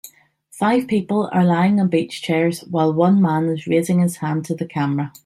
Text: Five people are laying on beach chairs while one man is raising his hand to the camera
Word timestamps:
Five 0.49 0.87
people 0.87 1.29
are 1.31 1.45
laying 1.45 1.79
on 1.79 1.87
beach 1.89 2.23
chairs 2.23 2.61
while 2.61 2.91
one 2.91 3.21
man 3.21 3.49
is 3.49 3.67
raising 3.67 3.99
his 3.99 4.15
hand 4.15 4.43
to 4.45 4.55
the 4.55 4.65
camera 4.65 5.13